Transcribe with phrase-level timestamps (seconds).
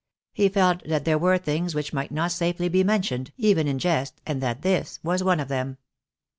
[0.33, 4.19] He felt that there were things which might not safely be mentioned, even in jest,
[4.25, 5.77] and that this was one of them.